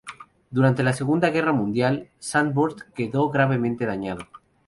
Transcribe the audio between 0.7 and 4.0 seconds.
la Segunda Guerra Mundial, Zandvoort quedó gravemente